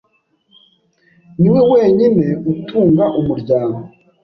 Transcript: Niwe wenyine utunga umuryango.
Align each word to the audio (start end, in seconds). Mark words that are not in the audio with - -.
Niwe 1.39 1.61
wenyine 1.71 2.27
utunga 2.51 3.05
umuryango. 3.19 3.79